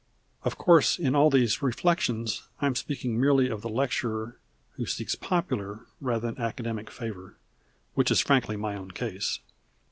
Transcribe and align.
Of 0.43 0.57
course 0.57 0.97
in 0.97 1.13
all 1.13 1.29
these 1.29 1.61
reflections 1.61 2.49
I 2.59 2.65
am 2.65 2.73
speaking 2.73 3.21
merely 3.21 3.49
of 3.49 3.61
the 3.61 3.69
lecturer 3.69 4.39
who 4.71 4.87
seeks 4.87 5.13
popular 5.13 5.81
rather 5.99 6.31
than 6.33 6.41
academic 6.43 6.89
favor, 6.89 7.37
which 7.93 8.09
is 8.09 8.19
frankly 8.19 8.57
my 8.57 8.75
own 8.75 8.89
case. 8.89 9.41